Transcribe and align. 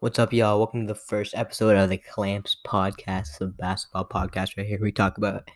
What's 0.00 0.20
up, 0.20 0.32
y'all? 0.32 0.58
Welcome 0.58 0.86
to 0.86 0.94
the 0.94 1.00
first 1.00 1.34
episode 1.34 1.76
of 1.76 1.90
the 1.90 1.96
Clamps 1.98 2.56
podcast, 2.64 3.38
the 3.38 3.48
basketball 3.48 4.04
podcast 4.04 4.56
right 4.56 4.64
here. 4.64 4.78
We 4.80 4.92
talk 4.92 5.18
about 5.18 5.50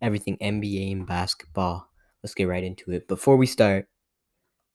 everything 0.00 0.38
NBA 0.38 0.92
and 0.92 1.06
basketball. 1.06 1.90
Let's 2.22 2.32
get 2.32 2.48
right 2.48 2.64
into 2.64 2.90
it. 2.92 3.06
Before 3.06 3.36
we 3.36 3.44
start, 3.44 3.88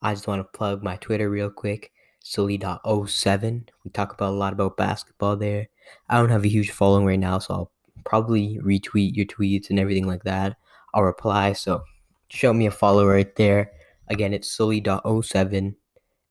I 0.04 0.14
just 0.14 0.28
want 0.28 0.42
to 0.42 0.56
plug 0.56 0.84
my 0.84 0.98
Twitter 0.98 1.32
real 1.32 1.50
quick, 1.50 1.92
Sully.07. 2.20 3.70
We 3.84 3.90
talk 3.90 4.14
about 4.14 4.34
a 4.34 4.38
lot 4.38 4.54
about 4.54 4.78
basketball 4.78 5.36
there. 5.36 5.70
I 6.08 6.18
don't 6.18 6.30
have 6.30 6.46
a 6.46 6.50
huge 6.50 6.70
following 6.70 7.08
right 7.08 7.18
now, 7.18 7.40
so 7.40 7.54
I'll 7.56 7.72
probably 8.06 8.60
retweet 8.64 9.16
your 9.16 9.26
tweets 9.26 9.72
and 9.72 9.80
everything 9.80 10.06
like 10.06 10.26
that. 10.26 10.58
I'll 10.94 11.02
reply, 11.02 11.54
so 11.54 11.82
show 12.30 12.54
me 12.54 12.68
a 12.68 12.72
follow 12.72 13.08
right 13.08 13.36
there. 13.36 13.72
Again, 14.10 14.32
it's 14.32 14.52
Sully.07, 14.56 15.76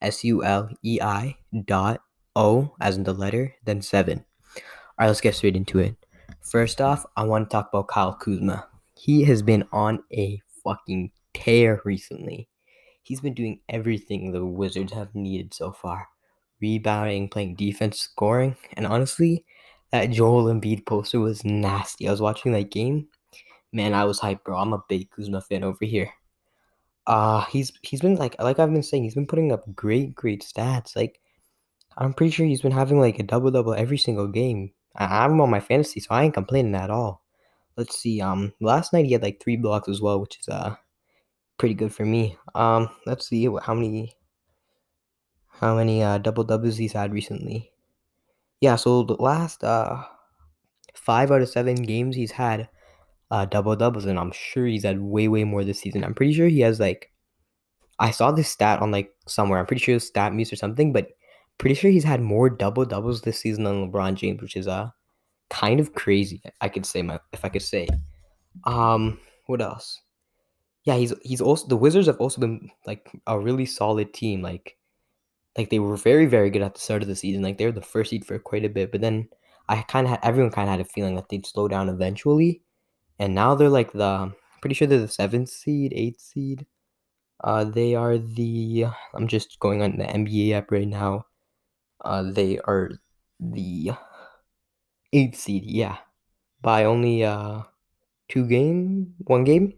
S 0.03 0.23
U 0.23 0.45
L 0.45 0.68
E 0.84 1.00
I 1.03 1.37
dot 1.64 2.00
O 2.37 2.77
as 2.80 2.96
in 2.96 3.03
the 3.03 3.12
letter, 3.12 3.53
then 3.64 3.82
seven. 3.82 4.25
All 4.54 4.63
right, 5.00 5.07
let's 5.08 5.21
get 5.21 5.35
straight 5.35 5.57
into 5.57 5.81
it. 5.81 5.96
First 6.40 6.81
off, 6.81 7.04
I 7.17 7.25
want 7.25 7.50
to 7.50 7.54
talk 7.54 7.71
about 7.72 7.89
Kyle 7.89 8.14
Kuzma. 8.14 8.68
He 8.95 9.25
has 9.25 9.43
been 9.43 9.64
on 9.72 10.04
a 10.12 10.40
fucking 10.62 11.11
tear 11.35 11.82
recently. 11.85 12.49
He's 13.03 13.21
been 13.21 13.35
doing 13.35 13.61
everything 13.68 14.31
the 14.31 14.45
Wizards 14.45 14.93
have 14.93 15.14
needed 15.14 15.54
so 15.54 15.72
far 15.72 16.09
rebounding, 16.61 17.29
playing 17.29 17.57
defense, 17.57 18.00
scoring, 18.00 18.57
and 18.75 18.87
honestly, 18.87 19.45
that 19.90 20.11
Joel 20.11 20.45
Embiid 20.45 20.87
poster 20.87 21.21
was 21.21 21.45
nasty. 21.45 22.09
I 22.09 22.11
was 22.11 22.21
watching 22.21 22.53
that 22.53 22.71
game. 22.71 23.09
Man, 23.73 23.95
I 23.95 24.04
was 24.04 24.21
hyped, 24.21 24.45
bro. 24.45 24.57
I'm 24.57 24.73
a 24.73 24.82
big 24.89 25.11
Kuzma 25.11 25.40
fan 25.40 25.64
over 25.64 25.84
here. 25.84 26.11
Uh 27.07 27.45
he's 27.45 27.73
he's 27.82 28.00
been 28.00 28.17
like 28.17 28.34
like 28.40 28.59
I've 28.59 28.73
been 28.73 28.82
saying, 28.82 29.04
he's 29.04 29.14
been 29.14 29.29
putting 29.29 29.53
up 29.53 29.62
great, 29.76 30.14
great 30.14 30.43
stats. 30.43 30.96
Like 30.96 31.21
I'm 31.96 32.12
pretty 32.12 32.31
sure 32.33 32.47
he's 32.47 32.62
been 32.62 32.73
having 32.73 33.00
like 33.00 33.19
a 33.19 33.23
double 33.23 33.50
double 33.50 33.75
every 33.75 33.98
single 33.98 34.28
game. 34.28 34.73
I'm 34.97 35.41
on 35.41 35.50
my 35.50 35.61
fantasy, 35.61 36.01
so 36.01 36.09
I 36.11 36.25
ain't 36.25 36.34
complaining 36.34 36.75
at 36.75 36.91
all. 36.91 37.23
Let's 37.77 37.98
see. 37.98 38.20
Um, 38.20 38.53
last 38.61 38.93
night 38.93 39.07
he 39.07 39.12
had 39.12 39.23
like 39.23 39.41
three 39.43 39.57
blocks 39.57 39.89
as 39.89 40.01
well, 40.01 40.20
which 40.20 40.39
is 40.41 40.48
uh 40.48 40.77
pretty 41.59 41.75
good 41.75 41.95
for 41.95 42.05
me. 42.05 42.37
Um, 42.55 42.89
let's 43.07 43.29
see 43.29 43.48
how 43.62 43.75
many 43.75 44.15
how 45.48 45.77
many 45.77 46.03
uh 46.03 46.19
double 46.19 46.45
doubles 46.45 46.77
he's 46.77 46.93
had 46.93 47.12
recently. 47.12 47.70
Yeah, 48.61 48.77
so 48.77 49.03
the 49.03 49.15
last 49.15 49.65
uh 49.65 50.05
five 50.95 51.31
out 51.31 51.42
of 51.42 51.48
seven 51.48 51.77
games 51.77 52.17
he's 52.17 52.33
had 52.33 52.69
uh 53.31 53.45
double 53.47 53.77
doubles, 53.77 54.07
and 54.07 54.19
I'm 54.19 54.33
sure 54.33 54.67
he's 54.67 54.85
had 54.85 55.01
way 55.01 55.29
way 55.29 55.45
more 55.45 55.65
this 55.65 55.81
season. 55.81 56.05
I'm 56.05 56.15
pretty 56.15 56.35
sure 56.35 56.48
he 56.48 56.61
has 56.61 56.81
like 56.81 57.11
I 57.98 58.11
saw 58.11 58.31
this 58.33 58.48
stat 58.48 58.81
on 58.81 58.91
like 58.91 59.15
somewhere. 59.27 59.59
I'm 59.59 59.67
pretty 59.67 59.83
sure 59.83 59.97
it's 59.97 60.11
StatMuse 60.11 60.53
or 60.53 60.57
something, 60.57 60.92
but 60.92 61.09
pretty 61.59 61.75
sure 61.75 61.91
he's 61.91 62.05
had 62.05 62.21
more 62.21 62.51
double 62.51 62.85
doubles 62.85 63.23
this 63.23 63.41
season 63.41 63.65
than 63.65 63.91
LeBron 63.91 64.15
James, 64.15 64.43
which 64.43 64.57
is 64.57 64.69
uh 64.69 64.91
kind 65.51 65.81
of 65.81 65.95
crazy. 65.95 66.43
I 66.61 66.69
could 66.69 66.87
say 66.87 67.03
my 67.03 67.21
if 67.33 67.45
I 67.45 67.48
could 67.48 67.63
say. 67.63 67.89
Um, 68.65 69.21
what 69.47 69.61
else? 69.61 70.01
Yeah, 70.85 70.97
he's 70.97 71.15
he's 71.23 71.41
also 71.41 71.67
the 71.67 71.77
Wizards 71.77 72.07
have 72.07 72.21
also 72.21 72.41
been 72.41 72.71
like 72.87 73.11
a 73.27 73.39
really 73.39 73.67
solid 73.67 74.15
team. 74.15 74.43
Like, 74.43 74.77
like 75.59 75.71
they 75.71 75.79
were 75.79 75.97
very 75.97 76.27
very 76.27 76.51
good 76.51 76.63
at 76.63 76.75
the 76.75 76.81
start 76.81 77.03
of 77.03 77.09
the 77.09 77.17
season. 77.17 77.43
Like 77.43 77.59
they 77.59 77.67
were 77.67 77.73
the 77.73 77.83
first 77.83 78.11
seed 78.11 78.25
for 78.25 78.39
quite 78.39 78.65
a 78.65 78.69
bit, 78.69 78.93
but 78.93 79.01
then 79.01 79.29
I 79.69 79.83
kind 79.83 80.07
of 80.07 80.19
everyone 80.23 80.53
kind 80.53 80.69
of 80.69 80.73
had 80.73 80.81
a 80.81 80.85
feeling 80.85 81.17
that 81.17 81.29
they'd 81.29 81.47
slow 81.47 81.69
down 81.69 81.89
eventually, 81.89 82.63
and 83.19 83.35
now 83.35 83.55
they're 83.55 83.69
like 83.69 83.93
the 83.93 84.33
pretty 84.61 84.75
sure 84.75 84.89
they're 84.89 84.98
the 84.98 85.09
seventh 85.09 85.48
seed, 85.48 85.93
eighth 85.95 86.20
seed. 86.20 86.67
Uh, 87.43 87.65
they 87.65 87.95
are 87.95 88.19
the. 88.19 88.87
I'm 89.15 89.29
just 89.29 89.59
going 89.61 89.83
on 89.83 89.98
the 89.98 90.05
NBA 90.05 90.53
app 90.53 90.70
right 90.70 90.89
now. 90.89 91.27
Uh, 92.07 92.31
they 92.31 92.59
are 92.62 92.93
the 93.43 93.91
eighth 95.12 95.37
seed, 95.37 95.65
yeah, 95.67 95.99
by 96.63 96.85
only 96.85 97.25
uh 97.25 97.63
two 98.31 98.47
game, 98.47 99.15
one 99.27 99.43
game, 99.43 99.75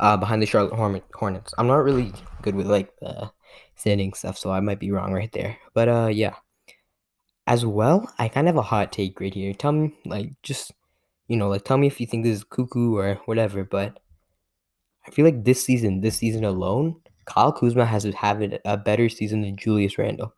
uh, 0.00 0.16
behind 0.16 0.40
the 0.40 0.46
Charlotte 0.46 0.72
Hornets. 1.14 1.52
I'm 1.58 1.68
not 1.68 1.84
really 1.84 2.12
good 2.40 2.56
with 2.56 2.66
like 2.66 2.96
the 2.98 3.30
standing 3.76 4.14
stuff, 4.14 4.38
so 4.38 4.50
I 4.50 4.60
might 4.60 4.80
be 4.80 4.90
wrong 4.90 5.12
right 5.12 5.32
there. 5.32 5.58
But 5.74 5.88
uh, 5.88 6.08
yeah. 6.10 6.36
As 7.48 7.64
well, 7.64 8.12
I 8.18 8.26
kind 8.26 8.48
of 8.48 8.56
have 8.56 8.58
a 8.58 8.66
hot 8.66 8.90
take 8.90 9.20
right 9.20 9.32
here. 9.32 9.54
Tell 9.54 9.70
me, 9.70 9.94
like, 10.04 10.32
just 10.42 10.72
you 11.28 11.36
know, 11.36 11.48
like, 11.48 11.62
tell 11.62 11.78
me 11.78 11.86
if 11.86 12.00
you 12.00 12.06
think 12.08 12.24
this 12.24 12.38
is 12.38 12.42
cuckoo 12.42 12.96
or 12.96 13.20
whatever. 13.26 13.62
But 13.62 14.00
I 15.06 15.12
feel 15.12 15.24
like 15.24 15.44
this 15.44 15.62
season, 15.62 16.00
this 16.00 16.16
season 16.16 16.42
alone, 16.42 17.00
Kyle 17.24 17.52
Kuzma 17.52 17.86
has 17.86 18.02
had 18.02 18.60
a 18.64 18.76
better 18.76 19.08
season 19.08 19.42
than 19.42 19.56
Julius 19.56 19.96
Randle. 19.96 20.34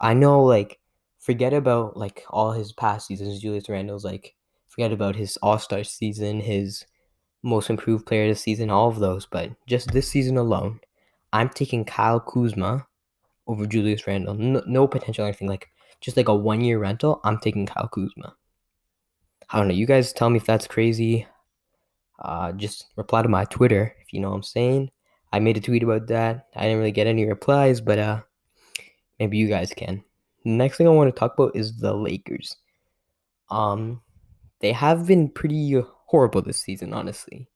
I 0.00 0.14
know, 0.14 0.42
like, 0.42 0.80
forget 1.26 1.52
about 1.52 1.96
like 1.96 2.22
all 2.30 2.52
his 2.52 2.72
past 2.72 3.08
seasons. 3.08 3.40
Julius 3.40 3.68
Randle's 3.68 4.04
like, 4.04 4.36
forget 4.68 4.92
about 4.92 5.16
his 5.16 5.36
All 5.38 5.58
Star 5.58 5.82
season, 5.82 6.40
his 6.40 6.86
most 7.42 7.68
improved 7.68 8.06
player 8.06 8.28
this 8.28 8.40
season, 8.40 8.70
all 8.70 8.88
of 8.88 9.00
those. 9.00 9.26
But 9.26 9.50
just 9.66 9.92
this 9.92 10.08
season 10.08 10.36
alone, 10.36 10.78
I'm 11.32 11.48
taking 11.48 11.84
Kyle 11.84 12.20
Kuzma 12.20 12.86
over 13.48 13.66
Julius 13.66 14.06
Randle. 14.06 14.34
No, 14.34 14.62
no 14.66 14.86
potential 14.86 15.24
or 15.24 15.28
anything 15.28 15.48
like 15.48 15.68
just 16.00 16.16
like 16.16 16.28
a 16.28 16.34
one 16.34 16.60
year 16.60 16.78
rental. 16.78 17.20
I'm 17.24 17.38
taking 17.38 17.66
Kyle 17.66 17.88
Kuzma. 17.88 18.36
I 19.50 19.58
don't 19.58 19.68
know. 19.68 19.74
You 19.74 19.86
guys 19.86 20.12
tell 20.12 20.30
me 20.30 20.36
if 20.36 20.46
that's 20.46 20.68
crazy. 20.68 21.26
Uh, 22.20 22.52
just 22.52 22.86
reply 22.96 23.22
to 23.22 23.28
my 23.28 23.44
Twitter 23.44 23.94
if 24.00 24.12
you 24.12 24.20
know 24.20 24.30
what 24.30 24.36
I'm 24.36 24.42
saying. 24.44 24.90
I 25.32 25.40
made 25.40 25.56
a 25.56 25.60
tweet 25.60 25.82
about 25.82 26.06
that. 26.06 26.46
I 26.54 26.62
didn't 26.62 26.78
really 26.78 26.92
get 26.92 27.08
any 27.08 27.26
replies, 27.26 27.80
but 27.80 27.98
uh, 27.98 28.20
maybe 29.18 29.36
you 29.36 29.48
guys 29.48 29.72
can. 29.76 30.04
Next 30.46 30.76
thing 30.76 30.86
I 30.86 30.90
want 30.90 31.12
to 31.12 31.18
talk 31.18 31.34
about 31.34 31.56
is 31.56 31.78
the 31.78 31.92
Lakers. 31.92 32.56
Um, 33.50 34.00
they 34.60 34.70
have 34.70 35.04
been 35.04 35.28
pretty 35.28 35.74
horrible 36.06 36.40
this 36.40 36.60
season, 36.60 36.92
honestly. 36.92 37.48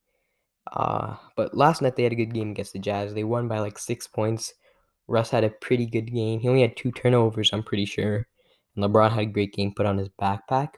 Uh, 0.72 1.14
but 1.36 1.56
last 1.56 1.82
night 1.82 1.94
they 1.94 2.02
had 2.02 2.10
a 2.10 2.16
good 2.16 2.34
game 2.34 2.50
against 2.50 2.72
the 2.72 2.80
Jazz. 2.80 3.14
They 3.14 3.22
won 3.22 3.46
by 3.46 3.60
like 3.60 3.78
six 3.78 4.08
points. 4.08 4.52
Russ 5.06 5.30
had 5.30 5.44
a 5.44 5.50
pretty 5.50 5.86
good 5.86 6.12
game. 6.12 6.40
He 6.40 6.48
only 6.48 6.62
had 6.62 6.76
two 6.76 6.90
turnovers, 6.90 7.50
I'm 7.52 7.62
pretty 7.62 7.84
sure. 7.84 8.26
And 8.74 8.84
LeBron 8.84 9.12
had 9.12 9.20
a 9.20 9.26
great 9.26 9.52
game 9.52 9.72
put 9.72 9.86
on 9.86 9.96
his 9.96 10.08
backpack. 10.20 10.70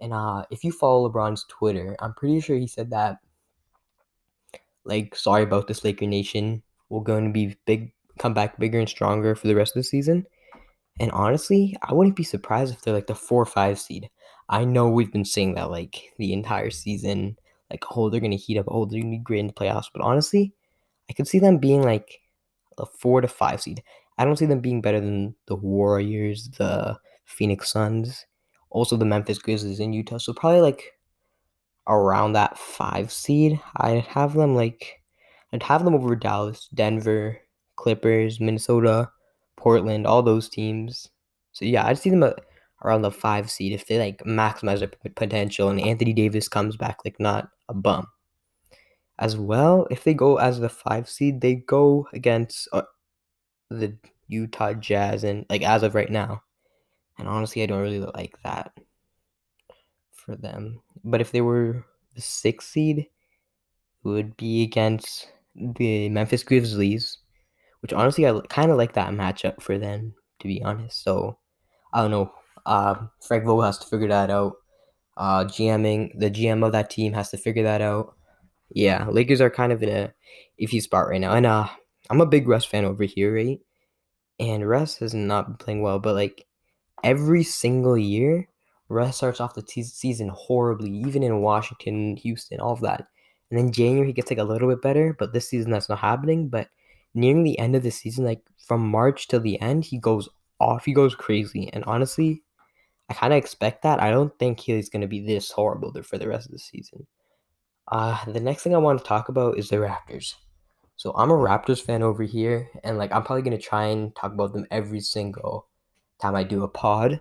And 0.00 0.14
uh, 0.14 0.46
if 0.50 0.64
you 0.64 0.72
follow 0.72 1.10
LeBron's 1.10 1.44
Twitter, 1.50 1.94
I'm 2.00 2.14
pretty 2.14 2.40
sure 2.40 2.56
he 2.56 2.66
said 2.66 2.88
that, 2.88 3.18
like, 4.84 5.14
sorry 5.14 5.42
about 5.42 5.68
this, 5.68 5.84
Laker 5.84 6.06
Nation. 6.06 6.62
We're 6.88 7.02
going 7.02 7.26
to 7.26 7.32
be 7.32 7.54
big, 7.66 7.92
come 8.18 8.32
back 8.32 8.58
bigger 8.58 8.78
and 8.78 8.88
stronger 8.88 9.34
for 9.34 9.46
the 9.46 9.54
rest 9.54 9.76
of 9.76 9.80
the 9.80 9.84
season. 9.84 10.26
And 11.00 11.10
honestly, 11.10 11.76
I 11.82 11.92
wouldn't 11.92 12.16
be 12.16 12.22
surprised 12.22 12.72
if 12.72 12.82
they're 12.82 12.94
like 12.94 13.08
the 13.08 13.14
four 13.14 13.42
or 13.42 13.46
five 13.46 13.78
seed. 13.78 14.10
I 14.48 14.64
know 14.64 14.88
we've 14.88 15.12
been 15.12 15.24
saying 15.24 15.54
that 15.54 15.70
like 15.70 16.12
the 16.18 16.32
entire 16.32 16.70
season, 16.70 17.36
like, 17.70 17.84
oh, 17.96 18.10
they're 18.10 18.20
gonna 18.20 18.36
heat 18.36 18.58
up, 18.58 18.66
oh, 18.68 18.84
they're 18.84 19.00
gonna 19.00 19.10
be 19.10 19.18
great 19.18 19.40
in 19.40 19.48
the 19.48 19.52
playoffs. 19.52 19.86
But 19.92 20.02
honestly, 20.02 20.52
I 21.10 21.12
could 21.12 21.26
see 21.26 21.38
them 21.38 21.58
being 21.58 21.82
like 21.82 22.20
a 22.78 22.86
four 22.86 23.20
to 23.20 23.28
five 23.28 23.60
seed. 23.60 23.82
I 24.18 24.24
don't 24.24 24.36
see 24.36 24.46
them 24.46 24.60
being 24.60 24.80
better 24.80 25.00
than 25.00 25.34
the 25.46 25.56
Warriors, 25.56 26.50
the 26.50 26.98
Phoenix 27.24 27.72
Suns, 27.72 28.26
also 28.70 28.96
the 28.96 29.04
Memphis 29.04 29.38
Grizzlies 29.38 29.80
in 29.80 29.92
Utah. 29.92 30.18
So 30.18 30.32
probably 30.32 30.60
like 30.60 30.92
around 31.88 32.32
that 32.32 32.58
five 32.58 33.12
seed. 33.12 33.60
I'd 33.76 34.04
have 34.04 34.34
them 34.34 34.54
like 34.54 35.02
I'd 35.52 35.62
have 35.64 35.84
them 35.84 35.94
over 35.94 36.14
Dallas, 36.16 36.68
Denver, 36.74 37.38
Clippers, 37.76 38.40
Minnesota, 38.40 39.10
Portland, 39.64 40.06
all 40.06 40.22
those 40.22 40.50
teams. 40.50 41.08
So 41.52 41.64
yeah, 41.64 41.86
I'd 41.86 41.98
see 41.98 42.10
them 42.10 42.22
around 42.84 43.00
the 43.00 43.10
five 43.10 43.50
seed 43.50 43.72
if 43.72 43.86
they 43.86 43.98
like 43.98 44.18
maximize 44.18 44.80
their 44.80 44.90
potential 45.16 45.70
and 45.70 45.80
Anthony 45.80 46.12
Davis 46.12 46.48
comes 46.48 46.76
back 46.76 46.98
like 47.02 47.18
not 47.18 47.48
a 47.70 47.74
bum. 47.74 48.06
As 49.18 49.38
well, 49.38 49.86
if 49.90 50.04
they 50.04 50.12
go 50.12 50.36
as 50.36 50.60
the 50.60 50.68
five 50.68 51.08
seed, 51.08 51.40
they 51.40 51.54
go 51.54 52.06
against 52.12 52.68
uh, 52.72 52.82
the 53.70 53.96
Utah 54.28 54.74
Jazz 54.74 55.24
and 55.24 55.46
like 55.48 55.62
as 55.62 55.82
of 55.82 55.94
right 55.94 56.10
now. 56.10 56.42
And 57.18 57.26
honestly, 57.26 57.62
I 57.62 57.66
don't 57.66 57.80
really 57.80 58.00
like 58.00 58.36
that 58.42 58.72
for 60.12 60.36
them. 60.36 60.82
But 61.04 61.22
if 61.22 61.32
they 61.32 61.40
were 61.40 61.86
the 62.14 62.20
sixth 62.20 62.68
seed, 62.68 62.98
it 62.98 63.08
would 64.02 64.36
be 64.36 64.62
against 64.62 65.32
the 65.54 66.10
Memphis 66.10 66.42
Grizzlies, 66.42 67.18
which 67.84 67.92
honestly 67.92 68.26
I 68.26 68.40
kind 68.48 68.70
of 68.70 68.78
like 68.78 68.94
that 68.94 69.12
matchup 69.12 69.60
for 69.60 69.76
them 69.76 70.14
to 70.40 70.48
be 70.48 70.62
honest. 70.62 71.04
So 71.04 71.36
I 71.92 72.00
don't 72.00 72.10
know. 72.10 72.32
Uh, 72.64 72.94
Frank 73.20 73.44
Vogel 73.44 73.60
has 73.60 73.76
to 73.76 73.86
figure 73.86 74.08
that 74.08 74.30
out. 74.30 74.54
Uh, 75.18 75.44
GMing 75.44 76.18
the 76.18 76.30
GM 76.30 76.64
of 76.64 76.72
that 76.72 76.88
team 76.88 77.12
has 77.12 77.28
to 77.32 77.36
figure 77.36 77.62
that 77.64 77.82
out. 77.82 78.16
Yeah, 78.70 79.06
Lakers 79.10 79.42
are 79.42 79.50
kind 79.50 79.70
of 79.70 79.82
in 79.82 79.90
a 79.90 80.14
iffy 80.58 80.80
spot 80.80 81.08
right 81.08 81.20
now, 81.20 81.34
and 81.34 81.44
uh, 81.44 81.68
I'm 82.08 82.22
a 82.22 82.26
big 82.26 82.48
Russ 82.48 82.64
fan 82.64 82.86
over 82.86 83.04
here, 83.04 83.34
right? 83.34 83.60
And 84.40 84.66
Russ 84.66 84.96
has 84.96 85.12
not 85.12 85.46
been 85.46 85.56
playing 85.58 85.82
well, 85.82 85.98
but 85.98 86.14
like 86.14 86.46
every 87.04 87.42
single 87.42 87.98
year, 87.98 88.48
Russ 88.88 89.18
starts 89.18 89.42
off 89.42 89.54
the 89.54 89.60
t- 89.60 89.82
season 89.82 90.30
horribly, 90.30 90.90
even 90.90 91.22
in 91.22 91.42
Washington, 91.42 92.16
Houston, 92.16 92.60
all 92.60 92.72
of 92.72 92.80
that. 92.80 93.06
And 93.50 93.58
then 93.58 93.72
January 93.72 94.06
he 94.06 94.14
gets 94.14 94.30
like 94.30 94.38
a 94.38 94.44
little 94.44 94.70
bit 94.70 94.80
better, 94.80 95.14
but 95.18 95.34
this 95.34 95.50
season 95.50 95.70
that's 95.70 95.90
not 95.90 95.98
happening. 95.98 96.48
But 96.48 96.68
nearing 97.14 97.42
the 97.42 97.58
end 97.58 97.76
of 97.76 97.82
the 97.82 97.90
season, 97.90 98.24
like 98.24 98.42
from 98.58 98.88
March 98.88 99.28
till 99.28 99.40
the 99.40 99.60
end, 99.60 99.84
he 99.84 99.98
goes 99.98 100.28
off. 100.60 100.84
He 100.84 100.92
goes 100.92 101.14
crazy. 101.14 101.70
And 101.72 101.84
honestly, 101.84 102.42
I 103.08 103.14
kind 103.14 103.32
of 103.32 103.38
expect 103.38 103.82
that. 103.82 104.02
I 104.02 104.10
don't 104.10 104.36
think 104.38 104.60
he's 104.60 104.88
going 104.88 105.02
to 105.02 105.08
be 105.08 105.20
this 105.20 105.50
horrible 105.50 105.92
for 106.02 106.18
the 106.18 106.28
rest 106.28 106.46
of 106.46 106.52
the 106.52 106.58
season. 106.58 107.06
Uh, 107.88 108.24
the 108.24 108.40
next 108.40 108.62
thing 108.62 108.74
I 108.74 108.78
want 108.78 108.98
to 108.98 109.04
talk 109.04 109.28
about 109.28 109.58
is 109.58 109.68
the 109.68 109.76
Raptors. 109.76 110.34
So 110.96 111.12
I'm 111.16 111.30
a 111.30 111.34
Raptors 111.34 111.82
fan 111.82 112.02
over 112.02 112.22
here, 112.22 112.70
and 112.82 112.98
like 112.98 113.12
I'm 113.12 113.24
probably 113.24 113.42
gonna 113.42 113.58
try 113.58 113.86
and 113.86 114.14
talk 114.14 114.32
about 114.32 114.52
them 114.52 114.66
every 114.70 115.00
single 115.00 115.66
time 116.22 116.36
I 116.36 116.44
do 116.44 116.62
a 116.62 116.68
pod, 116.68 117.20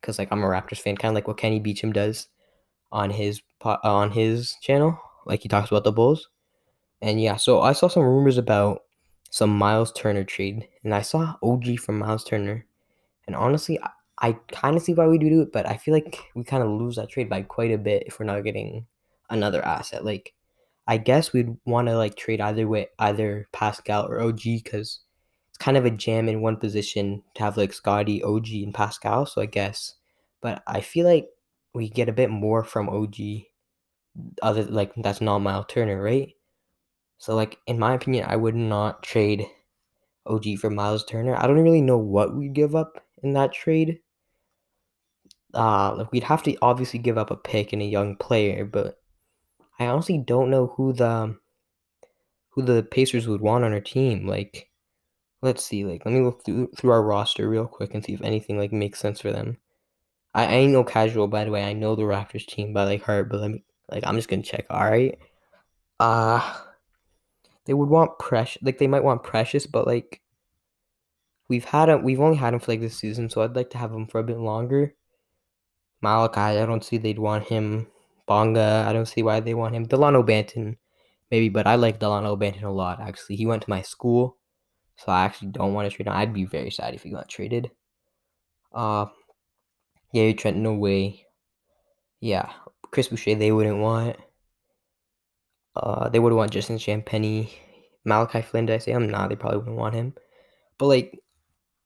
because 0.00 0.18
like 0.18 0.28
I'm 0.32 0.42
a 0.42 0.46
Raptors 0.46 0.80
fan, 0.80 0.96
kind 0.96 1.12
of 1.12 1.14
like 1.14 1.28
what 1.28 1.38
Kenny 1.38 1.60
Beecham 1.60 1.92
does 1.92 2.28
on 2.90 3.10
his 3.10 3.40
on 3.62 4.10
his 4.10 4.56
channel, 4.60 4.98
like 5.26 5.42
he 5.42 5.48
talks 5.48 5.70
about 5.70 5.84
the 5.84 5.92
Bulls. 5.92 6.28
And 7.00 7.22
yeah, 7.22 7.36
so 7.36 7.60
I 7.60 7.72
saw 7.72 7.86
some 7.86 8.02
rumors 8.02 8.36
about 8.36 8.80
some 9.30 9.56
Miles 9.56 9.92
Turner 9.92 10.24
trade, 10.24 10.68
and 10.84 10.94
I 10.94 11.02
saw 11.02 11.36
OG 11.42 11.78
from 11.80 11.98
Miles 11.98 12.24
Turner, 12.24 12.66
and 13.26 13.36
honestly, 13.36 13.78
I, 13.80 13.90
I 14.20 14.32
kind 14.50 14.76
of 14.76 14.82
see 14.82 14.94
why 14.94 15.06
we 15.06 15.18
do 15.18 15.42
it, 15.42 15.52
but 15.52 15.68
I 15.68 15.76
feel 15.76 15.94
like 15.94 16.18
we 16.34 16.44
kind 16.44 16.62
of 16.62 16.70
lose 16.70 16.96
that 16.96 17.10
trade 17.10 17.28
by 17.28 17.42
quite 17.42 17.72
a 17.72 17.78
bit 17.78 18.04
if 18.06 18.18
we're 18.18 18.26
not 18.26 18.42
getting 18.42 18.86
another 19.30 19.64
asset. 19.64 20.04
Like 20.04 20.34
I 20.88 20.96
guess 20.96 21.34
we'd 21.34 21.54
want 21.66 21.88
to 21.88 21.96
like 21.98 22.16
trade 22.16 22.40
either 22.40 22.66
way, 22.66 22.88
either 22.98 23.46
Pascal 23.52 24.06
or 24.06 24.22
OG, 24.22 24.40
because 24.42 25.00
it's 25.50 25.58
kind 25.58 25.76
of 25.76 25.84
a 25.84 25.90
jam 25.90 26.30
in 26.30 26.40
one 26.40 26.56
position 26.56 27.22
to 27.34 27.42
have 27.42 27.58
like 27.58 27.74
Scotty, 27.74 28.22
OG, 28.22 28.48
and 28.52 28.72
Pascal. 28.72 29.26
So 29.26 29.42
I 29.42 29.46
guess, 29.46 29.94
but 30.40 30.62
I 30.66 30.80
feel 30.80 31.06
like 31.06 31.28
we 31.74 31.90
get 31.90 32.08
a 32.08 32.12
bit 32.12 32.30
more 32.30 32.64
from 32.64 32.88
OG, 32.88 33.16
other 34.40 34.64
like 34.64 34.92
that's 34.96 35.20
not 35.20 35.40
Miles 35.40 35.66
Turner, 35.68 36.02
right? 36.02 36.34
So 37.18 37.34
like 37.34 37.58
in 37.66 37.78
my 37.78 37.94
opinion, 37.94 38.26
I 38.28 38.36
would 38.36 38.54
not 38.54 39.02
trade 39.02 39.46
OG 40.26 40.58
for 40.60 40.70
Miles 40.70 41.04
Turner. 41.04 41.36
I 41.36 41.46
don't 41.46 41.60
really 41.60 41.80
know 41.80 41.98
what 41.98 42.34
we'd 42.36 42.54
give 42.54 42.74
up 42.74 43.04
in 43.22 43.32
that 43.34 43.52
trade. 43.52 44.00
Uh, 45.54 45.94
like 45.96 46.12
we'd 46.12 46.24
have 46.24 46.42
to 46.44 46.56
obviously 46.62 46.98
give 46.98 47.18
up 47.18 47.30
a 47.30 47.36
pick 47.36 47.72
and 47.72 47.82
a 47.82 47.86
young 47.86 48.16
player, 48.16 48.64
but 48.64 48.98
I 49.78 49.86
honestly 49.86 50.18
don't 50.18 50.50
know 50.50 50.68
who 50.76 50.92
the 50.92 51.36
who 52.50 52.62
the 52.62 52.82
Pacers 52.82 53.28
would 53.28 53.40
want 53.40 53.64
on 53.64 53.72
our 53.72 53.80
team. 53.80 54.26
Like, 54.26 54.68
let's 55.42 55.64
see. 55.64 55.84
Like, 55.84 56.04
let 56.04 56.12
me 56.12 56.20
look 56.20 56.44
through 56.44 56.70
through 56.76 56.90
our 56.90 57.02
roster 57.02 57.48
real 57.48 57.66
quick 57.66 57.94
and 57.94 58.04
see 58.04 58.12
if 58.14 58.22
anything 58.22 58.58
like 58.58 58.72
makes 58.72 59.00
sense 59.00 59.20
for 59.20 59.32
them. 59.32 59.58
I, 60.34 60.44
I 60.46 60.52
ain't 60.52 60.72
no 60.72 60.84
casual, 60.84 61.28
by 61.28 61.44
the 61.44 61.50
way. 61.50 61.64
I 61.64 61.72
know 61.72 61.96
the 61.96 62.02
Raptors 62.02 62.46
team 62.46 62.72
by 62.72 62.84
like 62.84 63.02
heart, 63.02 63.30
but 63.30 63.40
let 63.40 63.50
me 63.50 63.64
like 63.90 64.04
I'm 64.06 64.16
just 64.16 64.28
gonna 64.28 64.42
check. 64.42 64.66
All 64.70 64.84
right. 64.84 65.18
Uh 66.00 66.60
they 67.68 67.74
would 67.74 67.90
want 67.90 68.18
precious. 68.18 68.62
Like 68.62 68.78
they 68.78 68.86
might 68.86 69.04
want 69.04 69.22
precious, 69.22 69.66
but 69.66 69.86
like 69.86 70.22
we've 71.48 71.66
had 71.66 71.90
him. 71.90 72.02
We've 72.02 72.20
only 72.20 72.38
had 72.38 72.54
him 72.54 72.60
for 72.60 72.72
like 72.72 72.80
this 72.80 72.96
season, 72.96 73.28
so 73.28 73.42
I'd 73.42 73.54
like 73.54 73.68
to 73.70 73.78
have 73.78 73.92
him 73.92 74.06
for 74.06 74.18
a 74.18 74.24
bit 74.24 74.38
longer. 74.38 74.94
Malachi, 76.00 76.40
I 76.40 76.64
don't 76.64 76.82
see 76.82 76.96
they'd 76.96 77.18
want 77.18 77.44
him. 77.44 77.86
Bonga, 78.26 78.86
I 78.88 78.92
don't 78.94 79.06
see 79.06 79.22
why 79.22 79.40
they 79.40 79.52
want 79.52 79.74
him. 79.74 79.86
Delano 79.86 80.22
Banton, 80.22 80.76
maybe, 81.30 81.50
but 81.50 81.66
I 81.66 81.74
like 81.74 81.98
Delano 81.98 82.36
Banton 82.36 82.62
a 82.62 82.70
lot, 82.70 83.00
actually. 83.00 83.36
He 83.36 83.46
went 83.46 83.62
to 83.62 83.70
my 83.70 83.82
school, 83.82 84.38
so 84.96 85.12
I 85.12 85.24
actually 85.24 85.48
don't 85.48 85.74
want 85.74 85.90
to 85.90 85.94
trade 85.94 86.06
him. 86.06 86.14
I'd 86.14 86.32
be 86.32 86.46
very 86.46 86.70
sad 86.70 86.94
if 86.94 87.02
he 87.02 87.10
got 87.10 87.28
traded. 87.28 87.70
Uh, 88.72 89.06
Gary 90.14 90.32
Trent, 90.32 90.56
no 90.56 90.72
way. 90.72 91.26
Yeah, 92.20 92.50
Chris 92.90 93.08
Boucher, 93.08 93.34
they 93.34 93.52
wouldn't 93.52 93.78
want. 93.78 94.16
Uh, 95.78 96.08
they 96.08 96.18
would 96.18 96.32
want 96.32 96.50
Justin 96.50 96.78
Champagnie. 96.78 97.50
Malachi 98.04 98.42
Flynn, 98.42 98.66
did 98.66 98.74
I 98.74 98.78
say 98.78 98.92
him? 98.92 99.08
Nah, 99.08 99.28
they 99.28 99.36
probably 99.36 99.58
wouldn't 99.58 99.76
want 99.76 99.94
him. 99.94 100.14
But 100.78 100.86
like, 100.86 101.20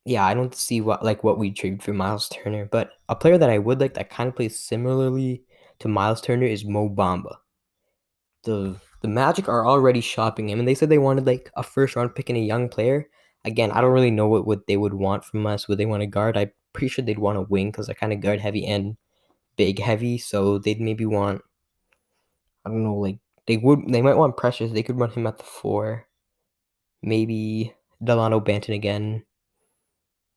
yeah, 0.05 0.25
I 0.25 0.35
don't 0.35 0.55
see 0.55 0.81
what 0.81 1.05
like 1.05 1.25
what 1.25 1.39
we 1.39 1.51
trade 1.53 1.83
for 1.83 1.93
Miles 1.93 2.29
Turner. 2.29 2.67
But 2.71 2.91
a 3.09 3.17
player 3.17 3.39
that 3.39 3.51
I 3.51 3.59
would 3.59 3.81
like 3.81 3.95
that 3.95 4.11
kind 4.11 4.29
of 4.29 4.37
plays 4.37 4.59
similarly 4.59 5.43
to 5.81 5.89
Miles 5.89 6.21
Turner 6.21 6.47
is 6.47 6.65
Mo 6.65 6.89
Bamba. 6.89 7.37
The 8.45 8.77
the 9.03 9.09
Magic 9.09 9.49
are 9.49 9.67
already 9.67 10.01
shopping 10.01 10.49
him, 10.49 10.59
and 10.59 10.69
they 10.69 10.75
said 10.75 10.89
they 10.89 10.99
wanted 10.99 11.27
like 11.27 11.51
a 11.57 11.63
first 11.63 11.97
round 11.97 12.15
pick 12.15 12.29
and 12.29 12.39
a 12.39 12.43
young 12.43 12.69
player. 12.69 13.09
Again, 13.45 13.73
I 13.73 13.81
don't 13.81 13.93
really 13.93 14.13
know 14.13 14.29
what, 14.29 14.47
what 14.47 14.67
they 14.69 14.77
would 14.77 14.95
want 14.95 15.25
from 15.25 15.47
us. 15.47 15.67
Would 15.67 15.79
they 15.79 15.87
want 15.87 16.05
a 16.05 16.07
guard? 16.07 16.37
I'm 16.37 16.53
pretty 16.73 16.89
sure 16.89 17.05
they'd 17.05 17.19
want 17.19 17.39
a 17.39 17.43
wing 17.43 17.71
because 17.71 17.87
they're 17.87 17.95
kind 17.97 18.13
of 18.13 18.21
guard 18.21 18.41
heavy 18.41 18.65
and 18.65 18.97
big 19.57 19.81
heavy. 19.81 20.19
So 20.19 20.59
they'd 20.59 20.81
maybe 20.81 21.07
want 21.07 21.43
I 22.65 22.71
don't 22.71 22.85
know, 22.85 22.95
like 22.95 23.19
they 23.47 23.57
would 23.57 23.81
they 23.89 24.03
might 24.03 24.17
want 24.17 24.37
Precious. 24.37 24.73
They 24.73 24.83
could 24.83 24.99
run 24.99 25.11
him 25.11 25.27
at 25.27 25.39
the 25.39 25.45
four. 25.45 26.07
Maybe 27.03 27.75
Delano 28.03 28.41
Banton 28.41 28.75
again. 28.75 29.25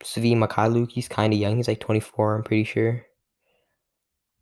Svi 0.04 0.36
Mykhailiuk, 0.36 0.92
he's 0.92 1.08
kind 1.08 1.34
of 1.34 1.40
young. 1.40 1.58
He's 1.58 1.68
like 1.68 1.80
24, 1.80 2.36
I'm 2.36 2.44
pretty 2.44 2.64
sure. 2.64 3.06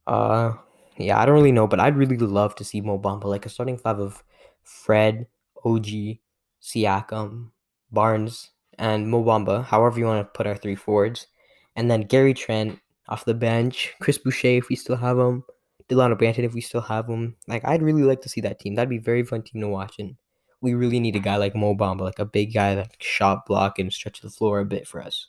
Uh, 0.08 0.54
yeah, 0.98 1.20
I 1.20 1.26
don't 1.26 1.36
really 1.36 1.52
know, 1.52 1.68
but 1.68 1.80
I'd 1.80 1.98
really 1.98 2.18
love 2.18 2.56
to 2.56 2.64
see 2.64 2.82
Mo 2.82 3.00
Bamba, 3.00 3.26
like 3.26 3.46
a 3.46 3.50
starting 3.50 3.78
five 3.78 4.00
of 4.00 4.24
Fred, 4.64 5.28
OG, 5.64 6.18
Siakam, 6.62 7.52
Barnes, 7.92 8.50
and 8.80 9.10
Mo 9.10 9.24
Bamba, 9.24 9.64
however 9.64 10.00
you 10.00 10.06
want 10.06 10.26
to 10.26 10.38
put 10.38 10.48
our 10.48 10.56
three 10.56 10.76
forwards. 10.76 11.28
And 11.76 11.90
then 11.90 12.02
Gary 12.02 12.34
Trent 12.34 12.80
off 13.08 13.26
the 13.26 13.34
bench, 13.34 13.94
Chris 14.02 14.18
Boucher 14.18 14.48
if 14.48 14.70
we 14.70 14.76
still 14.76 14.96
have 14.96 15.18
him, 15.18 15.44
Delano 15.88 16.16
Banton 16.16 16.44
if 16.44 16.54
we 16.54 16.62
still 16.62 16.82
have 16.82 17.08
him. 17.08 17.36
Like, 17.48 17.66
I'd 17.66 17.82
really 17.82 18.04
like 18.04 18.22
to 18.22 18.30
see 18.30 18.42
that 18.42 18.60
team. 18.60 18.76
That'd 18.76 18.90
be 18.90 18.98
very 18.98 19.24
fun 19.24 19.42
team 19.42 19.62
to 19.62 19.68
watch. 19.68 19.96
And 20.00 20.16
we 20.62 20.74
really 20.74 21.00
need 21.00 21.16
a 21.16 21.20
guy 21.20 21.38
like 21.38 21.56
Mo 21.56 21.76
Bamba, 21.76 22.02
like 22.02 22.20
a 22.20 22.26
big 22.26 22.54
guy 22.54 22.76
that 22.76 22.96
shot 23.00 23.46
block 23.46 23.80
and 23.80 23.92
stretch 23.92 24.22
the 24.22 24.30
floor 24.30 24.60
a 24.60 24.66
bit 24.66 24.88
for 24.88 25.02
us. 25.02 25.28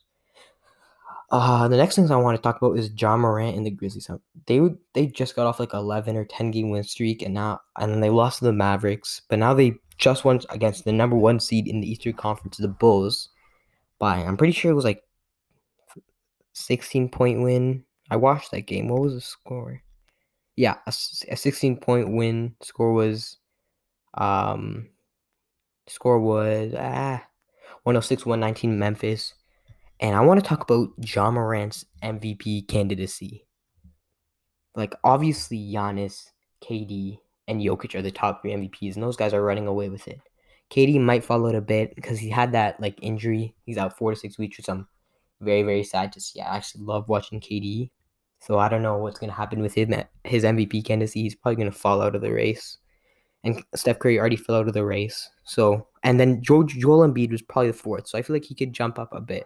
Uh, 1.30 1.66
the 1.66 1.76
next 1.76 1.96
things 1.96 2.10
I 2.10 2.16
want 2.16 2.36
to 2.36 2.42
talk 2.42 2.58
about 2.58 2.78
is 2.78 2.92
Ja 2.96 3.16
Morant 3.16 3.56
and 3.56 3.66
the 3.66 3.70
Grizzlies. 3.70 4.08
They 4.46 4.60
would 4.60 4.76
they 4.92 5.06
just 5.06 5.34
got 5.34 5.46
off 5.46 5.58
like 5.58 5.72
eleven 5.72 6.16
or 6.16 6.24
ten 6.24 6.50
game 6.50 6.70
win 6.70 6.84
streak, 6.84 7.22
and 7.22 7.34
now 7.34 7.60
and 7.76 7.90
then 7.90 8.00
they 8.00 8.10
lost 8.10 8.38
to 8.38 8.44
the 8.44 8.52
Mavericks, 8.52 9.22
but 9.28 9.38
now 9.38 9.54
they 9.54 9.74
just 9.98 10.24
won 10.24 10.40
against 10.50 10.84
the 10.84 10.92
number 10.92 11.16
one 11.16 11.40
seed 11.40 11.66
in 11.66 11.80
the 11.80 11.90
Eastern 11.90 12.12
Conference, 12.12 12.58
the 12.58 12.68
Bulls, 12.68 13.30
by 13.98 14.18
I'm 14.18 14.36
pretty 14.36 14.52
sure 14.52 14.70
it 14.70 14.74
was 14.74 14.84
like 14.84 15.02
sixteen 16.52 17.08
point 17.08 17.42
win. 17.42 17.84
I 18.10 18.16
watched 18.16 18.50
that 18.52 18.66
game. 18.66 18.88
What 18.88 19.00
was 19.00 19.14
the 19.14 19.20
score? 19.20 19.82
Yeah, 20.56 20.76
a, 20.86 20.90
a 21.30 21.36
sixteen 21.36 21.76
point 21.78 22.12
win. 22.12 22.54
Score 22.62 22.92
was, 22.92 23.38
um, 24.14 24.90
score 25.88 26.20
was 26.20 26.74
ah, 26.76 27.24
106 27.84 28.24
119 28.26 28.78
Memphis. 28.78 29.34
And 30.00 30.16
I 30.16 30.20
want 30.20 30.42
to 30.42 30.46
talk 30.46 30.62
about 30.62 30.88
Ja 30.98 31.30
Morant's 31.30 31.84
MVP 32.02 32.68
candidacy. 32.68 33.46
Like, 34.74 34.94
obviously, 35.04 35.58
Giannis, 35.58 36.30
KD, 36.62 37.18
and 37.46 37.60
Jokic 37.60 37.94
are 37.94 38.02
the 38.02 38.10
top 38.10 38.42
three 38.42 38.52
MVPs, 38.52 38.94
and 38.94 39.02
those 39.02 39.16
guys 39.16 39.32
are 39.32 39.42
running 39.42 39.66
away 39.66 39.88
with 39.88 40.08
it. 40.08 40.20
KD 40.70 41.00
might 41.00 41.24
fall 41.24 41.46
out 41.46 41.54
a 41.54 41.60
bit 41.60 41.94
because 41.94 42.18
he 42.18 42.30
had 42.30 42.52
that 42.52 42.80
like 42.80 42.98
injury. 43.02 43.54
He's 43.64 43.78
out 43.78 43.96
four 43.96 44.12
to 44.12 44.16
six 44.18 44.38
weeks, 44.38 44.56
which 44.56 44.68
I'm 44.68 44.88
very, 45.40 45.62
very 45.62 45.84
sad 45.84 46.12
to 46.12 46.20
see. 46.20 46.40
I 46.40 46.56
actually 46.56 46.84
love 46.84 47.08
watching 47.08 47.40
KD. 47.40 47.90
So 48.44 48.58
I 48.58 48.68
don't 48.68 48.82
know 48.82 48.98
what's 48.98 49.18
gonna 49.18 49.32
happen 49.32 49.62
with 49.62 49.74
him. 49.74 49.94
His 50.24 50.44
MVP 50.44 50.84
candidacy, 50.84 51.22
he's 51.22 51.34
probably 51.34 51.56
gonna 51.56 51.72
fall 51.72 52.02
out 52.02 52.14
of 52.14 52.20
the 52.20 52.30
race. 52.30 52.76
And 53.42 53.62
Steph 53.74 53.98
Curry 53.98 54.18
already 54.18 54.36
fell 54.36 54.56
out 54.56 54.68
of 54.68 54.74
the 54.74 54.84
race. 54.84 55.30
So 55.44 55.86
and 56.02 56.20
then 56.20 56.42
Joel, 56.42 56.64
Joel 56.64 57.08
Embiid 57.08 57.30
was 57.30 57.40
probably 57.40 57.70
the 57.70 57.78
fourth. 57.78 58.06
So 58.06 58.18
I 58.18 58.22
feel 58.22 58.36
like 58.36 58.44
he 58.44 58.54
could 58.54 58.74
jump 58.74 58.98
up 58.98 59.14
a 59.14 59.20
bit. 59.20 59.44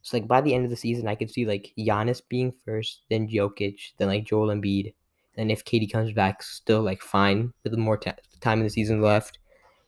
So 0.00 0.16
like 0.16 0.26
by 0.26 0.40
the 0.40 0.54
end 0.54 0.64
of 0.64 0.70
the 0.70 0.76
season, 0.76 1.08
I 1.08 1.14
could 1.14 1.30
see 1.30 1.44
like 1.44 1.74
Giannis 1.78 2.22
being 2.26 2.54
first, 2.64 3.02
then 3.10 3.28
Jokic, 3.28 3.78
then 3.98 4.08
like 4.08 4.24
Joel 4.24 4.48
Embiid, 4.48 4.94
and 5.36 5.52
if 5.52 5.64
KD 5.64 5.92
comes 5.92 6.12
back 6.12 6.42
still 6.42 6.80
like 6.80 7.02
fine 7.02 7.52
with 7.64 7.74
more 7.76 7.98
t- 7.98 8.12
time 8.40 8.60
in 8.60 8.64
the 8.64 8.70
season 8.70 9.02
left, 9.02 9.38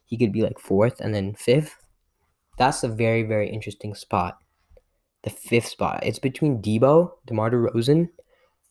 he 0.04 0.18
could 0.18 0.32
be 0.32 0.42
like 0.42 0.58
fourth 0.58 1.00
and 1.00 1.14
then 1.14 1.34
fifth. 1.34 1.76
That's 2.58 2.84
a 2.84 2.88
very 2.88 3.22
very 3.22 3.48
interesting 3.48 3.94
spot. 3.94 4.36
The 5.22 5.30
fifth 5.30 5.68
spot. 5.68 6.00
It's 6.02 6.18
between 6.18 6.60
Debo, 6.60 7.12
DeMar 7.26 7.50
DeRozan, 7.50 8.08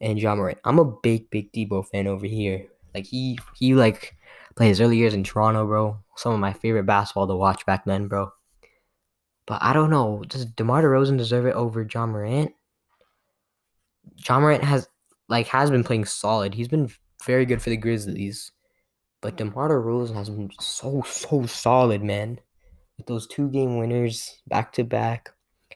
and 0.01 0.19
Ja 0.19 0.35
Morant. 0.35 0.59
I'm 0.63 0.79
a 0.79 0.85
big 0.85 1.29
big 1.29 1.51
Debo 1.51 1.85
fan 1.87 2.07
over 2.07 2.25
here. 2.25 2.67
Like 2.93 3.05
he 3.05 3.39
he 3.55 3.75
like 3.75 4.15
played 4.55 4.69
his 4.69 4.81
early 4.81 4.97
years 4.97 5.13
in 5.13 5.23
Toronto, 5.23 5.65
bro. 5.65 5.99
Some 6.15 6.33
of 6.33 6.39
my 6.39 6.53
favorite 6.53 6.85
basketball 6.85 7.27
to 7.27 7.35
watch 7.35 7.65
back 7.65 7.85
then, 7.85 8.07
bro. 8.07 8.31
But 9.45 9.63
I 9.63 9.73
don't 9.73 9.89
know. 9.89 10.23
Does 10.27 10.45
DeMar 10.45 10.83
DeRozan 10.83 11.17
deserve 11.17 11.45
it 11.45 11.55
over 11.55 11.87
Ja 11.91 12.05
Morant? 12.05 12.53
Ja 14.17 14.39
Morant 14.39 14.63
has 14.63 14.87
like 15.27 15.47
has 15.47 15.71
been 15.71 15.83
playing 15.83 16.05
solid. 16.05 16.53
He's 16.53 16.67
been 16.67 16.89
very 17.25 17.45
good 17.45 17.61
for 17.61 17.69
the 17.69 17.77
Grizzlies. 17.77 18.51
But 19.21 19.37
DeMar 19.37 19.69
DeRozan 19.69 20.15
has 20.15 20.29
been 20.29 20.51
so 20.59 21.03
so 21.05 21.45
solid, 21.45 22.03
man. 22.03 22.39
With 22.97 23.07
those 23.07 23.27
two 23.27 23.49
game 23.49 23.77
winners 23.77 24.41
back 24.47 24.73
to 24.73 24.83
back. 24.83 25.29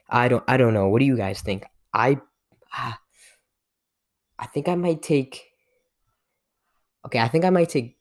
I 0.08 0.28
don't 0.28 0.44
I 0.46 0.56
don't 0.56 0.74
know. 0.74 0.88
What 0.88 1.00
do 1.00 1.06
you 1.06 1.16
guys 1.16 1.40
think? 1.40 1.64
I 1.92 2.18
ah, 2.72 2.98
I 4.38 4.46
think 4.46 4.68
I 4.68 4.74
might 4.74 5.02
take 5.02 5.50
Okay, 7.06 7.18
I 7.18 7.28
think 7.28 7.44
I 7.44 7.50
might 7.50 7.68
take 7.68 7.98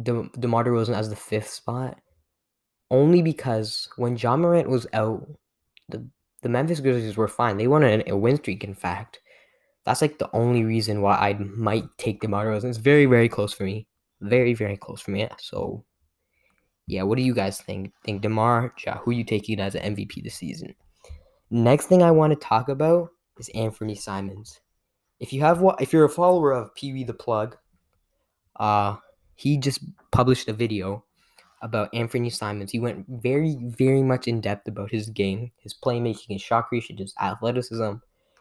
De- 0.00 0.28
DeMar 0.38 0.64
DeRozan 0.64 0.94
as 0.94 1.08
the 1.08 1.16
fifth 1.16 1.48
spot 1.48 1.98
only 2.90 3.22
because 3.22 3.88
when 3.96 4.16
Ja 4.16 4.36
Morant 4.36 4.68
was 4.68 4.86
out, 4.92 5.26
the 5.88 6.06
the 6.42 6.48
Memphis 6.48 6.80
Grizzlies 6.80 7.16
were 7.16 7.28
fine. 7.28 7.58
They 7.58 7.66
won 7.66 7.84
a, 7.84 8.02
a 8.06 8.16
win 8.16 8.36
streak, 8.36 8.64
in 8.64 8.74
fact. 8.74 9.20
That's 9.84 10.02
like 10.02 10.18
the 10.18 10.30
only 10.32 10.64
reason 10.64 11.02
why 11.02 11.16
I 11.16 11.34
might 11.34 11.84
take 11.98 12.20
DeMar 12.20 12.46
DeRozan. 12.46 12.70
It's 12.70 12.78
very, 12.78 13.06
very 13.06 13.28
close 13.28 13.52
for 13.52 13.64
me. 13.64 13.86
Very, 14.20 14.54
very 14.54 14.76
close 14.76 15.00
for 15.00 15.10
me. 15.10 15.28
So, 15.38 15.84
yeah, 16.86 17.02
what 17.02 17.16
do 17.16 17.22
you 17.22 17.34
guys 17.34 17.60
think? 17.60 17.92
Think 18.04 18.22
DeMar, 18.22 18.74
ja, 18.86 18.98
who 18.98 19.10
you 19.10 19.24
taking 19.24 19.60
as 19.60 19.74
an 19.74 19.94
MVP 19.94 20.22
this 20.22 20.34
season? 20.34 20.74
Next 21.50 21.86
thing 21.86 22.02
I 22.02 22.10
want 22.10 22.32
to 22.32 22.36
talk 22.36 22.68
about 22.68 23.10
is 23.38 23.50
Anfernee 23.54 23.98
Simons. 23.98 24.60
If 25.20 25.32
you 25.32 25.42
have 25.42 25.60
what, 25.60 25.80
if 25.80 25.92
you're 25.92 26.04
a 26.04 26.10
follower 26.10 26.52
of 26.52 26.74
Pee 26.74 26.92
Wee 26.92 27.04
the 27.04 27.14
Plug, 27.14 27.56
uh, 28.56 28.96
he 29.36 29.58
just 29.58 29.80
published 30.10 30.48
a 30.48 30.52
video 30.52 31.04
about 31.62 31.92
Anfernee 31.92 32.32
Simons. 32.32 32.70
He 32.70 32.80
went 32.80 33.06
very, 33.08 33.56
very 33.60 34.02
much 34.02 34.28
in 34.28 34.40
depth 34.40 34.66
about 34.66 34.90
his 34.90 35.10
game, 35.10 35.50
his 35.62 35.74
playmaking, 35.74 36.30
his 36.30 36.42
shot 36.42 36.68
creation, 36.68 36.96
his 36.96 37.14
athleticism, 37.20 37.92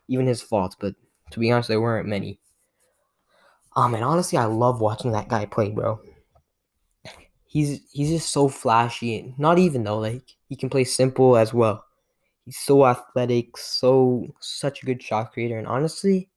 even 0.08 0.26
his 0.26 0.42
faults. 0.42 0.76
But 0.80 0.96
to 1.32 1.40
be 1.40 1.52
honest, 1.52 1.68
there 1.68 1.82
weren't 1.82 2.08
many. 2.08 2.40
Um, 3.76 3.94
and 3.94 4.04
honestly, 4.04 4.38
I 4.38 4.46
love 4.46 4.82
watching 4.82 5.12
that 5.12 5.28
guy 5.28 5.46
play, 5.46 5.72
bro. 5.72 6.00
He's 7.46 7.82
he's 7.92 8.10
just 8.10 8.32
so 8.32 8.48
flashy. 8.48 9.34
Not 9.38 9.58
even 9.60 9.84
though, 9.84 10.00
like 10.00 10.36
he 10.48 10.56
can 10.56 10.70
play 10.70 10.84
simple 10.84 11.36
as 11.36 11.54
well. 11.54 11.84
He's 12.46 12.58
so 12.58 12.86
athletic, 12.86 13.58
so 13.58 14.28
such 14.40 14.82
a 14.82 14.86
good 14.86 15.02
shot 15.02 15.34
creator, 15.34 15.58
and 15.58 15.68
honestly, 15.68 16.30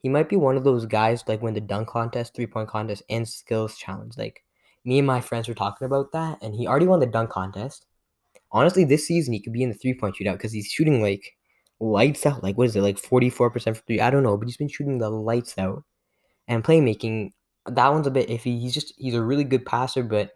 he 0.00 0.08
might 0.08 0.28
be 0.28 0.36
one 0.36 0.56
of 0.56 0.64
those 0.64 0.86
guys 0.86 1.24
like 1.28 1.42
when 1.42 1.54
the 1.54 1.60
dunk 1.60 1.88
contest, 1.88 2.34
three 2.34 2.46
point 2.46 2.68
contest, 2.68 3.02
and 3.10 3.28
skills 3.28 3.76
challenge. 3.76 4.16
Like 4.16 4.42
me 4.84 4.98
and 4.98 5.06
my 5.06 5.20
friends 5.20 5.48
were 5.48 5.54
talking 5.54 5.86
about 5.86 6.12
that, 6.12 6.38
and 6.42 6.54
he 6.54 6.66
already 6.66 6.86
won 6.86 7.00
the 7.00 7.06
dunk 7.06 7.30
contest. 7.30 7.86
Honestly, 8.52 8.84
this 8.84 9.06
season 9.06 9.32
he 9.32 9.40
could 9.40 9.52
be 9.52 9.62
in 9.62 9.68
the 9.68 9.74
three 9.74 9.94
point 9.94 10.16
shootout 10.16 10.34
because 10.34 10.52
he's 10.52 10.66
shooting 10.66 11.02
like 11.02 11.36
lights 11.80 12.26
out. 12.26 12.42
Like 12.42 12.56
what 12.56 12.66
is 12.68 12.76
it, 12.76 12.82
like 12.82 12.98
forty 12.98 13.30
four 13.30 13.50
percent 13.50 13.76
for 13.76 13.82
three? 13.84 14.00
I 14.00 14.10
don't 14.10 14.22
know, 14.22 14.36
but 14.36 14.48
he's 14.48 14.56
been 14.56 14.68
shooting 14.68 14.98
the 14.98 15.10
lights 15.10 15.58
out. 15.58 15.84
And 16.48 16.64
playmaking, 16.64 17.30
that 17.66 17.92
one's 17.92 18.06
a 18.06 18.10
bit 18.10 18.28
iffy. 18.28 18.60
He's 18.60 18.74
just 18.74 18.94
he's 18.96 19.14
a 19.14 19.22
really 19.22 19.44
good 19.44 19.66
passer, 19.66 20.02
but 20.02 20.32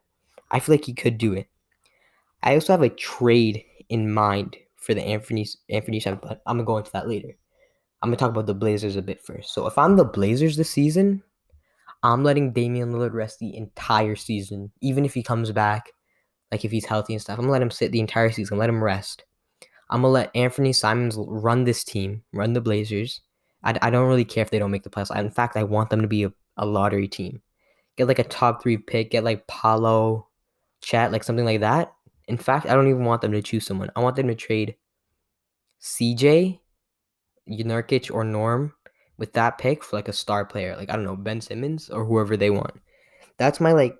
I 0.50 0.60
feel 0.60 0.74
like 0.74 0.84
he 0.84 0.94
could 0.94 1.18
do 1.18 1.32
it. 1.32 1.48
I 2.42 2.54
also 2.54 2.72
have 2.74 2.82
a 2.82 2.90
trade 2.90 3.64
in 3.88 4.12
mind 4.12 4.56
for 4.76 4.92
the 4.94 5.02
Anthony 5.02 5.46
Anfernee 5.72 6.02
Simons, 6.02 6.20
but 6.22 6.42
I'm 6.46 6.58
gonna 6.58 6.66
go 6.66 6.76
into 6.76 6.92
that 6.92 7.08
later. 7.08 7.36
I'm 8.04 8.10
gonna 8.10 8.18
talk 8.18 8.32
about 8.32 8.44
the 8.44 8.52
Blazers 8.52 8.96
a 8.96 9.02
bit 9.02 9.22
first. 9.24 9.54
So 9.54 9.66
if 9.66 9.78
I'm 9.78 9.96
the 9.96 10.04
Blazers 10.04 10.58
this 10.58 10.68
season, 10.68 11.22
I'm 12.02 12.22
letting 12.22 12.52
Damian 12.52 12.92
Lillard 12.92 13.14
rest 13.14 13.38
the 13.38 13.56
entire 13.56 14.14
season, 14.14 14.70
even 14.82 15.06
if 15.06 15.14
he 15.14 15.22
comes 15.22 15.50
back, 15.52 15.90
like 16.52 16.66
if 16.66 16.70
he's 16.70 16.84
healthy 16.84 17.14
and 17.14 17.22
stuff. 17.22 17.38
I'm 17.38 17.44
gonna 17.44 17.52
let 17.52 17.62
him 17.62 17.70
sit 17.70 17.92
the 17.92 18.00
entire 18.00 18.30
season, 18.30 18.58
let 18.58 18.68
him 18.68 18.84
rest. 18.84 19.24
I'm 19.88 20.02
gonna 20.02 20.12
let 20.12 20.34
Anfernee 20.34 20.74
Simons 20.74 21.16
run 21.18 21.64
this 21.64 21.82
team, 21.82 22.22
run 22.34 22.52
the 22.52 22.60
Blazers. 22.60 23.22
I, 23.62 23.78
I 23.80 23.88
don't 23.88 24.06
really 24.06 24.26
care 24.26 24.42
if 24.42 24.50
they 24.50 24.58
don't 24.58 24.70
make 24.70 24.82
the 24.82 24.90
playoffs. 24.90 25.18
In 25.18 25.30
fact, 25.30 25.56
I 25.56 25.62
want 25.62 25.88
them 25.88 26.02
to 26.02 26.06
be 26.06 26.24
a, 26.24 26.32
a 26.58 26.66
lottery 26.66 27.08
team. 27.08 27.40
Get 27.96 28.06
like 28.06 28.18
a 28.18 28.24
top 28.24 28.62
three 28.62 28.76
pick, 28.76 29.12
get 29.12 29.24
like 29.24 29.46
Paolo, 29.46 30.28
Chet, 30.82 31.10
like 31.10 31.24
something 31.24 31.46
like 31.46 31.60
that. 31.60 31.94
In 32.28 32.36
fact, 32.36 32.66
I 32.66 32.74
don't 32.74 32.88
even 32.88 33.06
want 33.06 33.22
them 33.22 33.32
to 33.32 33.40
choose 33.40 33.64
someone. 33.64 33.88
I 33.96 34.00
want 34.00 34.16
them 34.16 34.28
to 34.28 34.34
trade 34.34 34.76
CJ, 35.80 36.60
Nurkic, 37.48 38.12
or 38.12 38.24
Norm 38.24 38.74
with 39.16 39.32
that 39.34 39.58
pick 39.58 39.84
for 39.84 39.96
like 39.96 40.08
a 40.08 40.12
star 40.12 40.44
player, 40.44 40.76
like 40.76 40.90
I 40.90 40.96
don't 40.96 41.04
know, 41.04 41.16
Ben 41.16 41.40
Simmons 41.40 41.90
or 41.90 42.04
whoever 42.04 42.36
they 42.36 42.50
want. 42.50 42.74
That's 43.38 43.60
my 43.60 43.72
like 43.72 43.96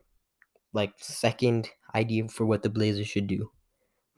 like 0.73 0.93
second 0.99 1.71
idea 1.95 2.29
for 2.29 2.47
what 2.47 2.63
the 2.63 2.71
Blazers 2.71 3.07
should 3.07 3.27
do. 3.27 3.51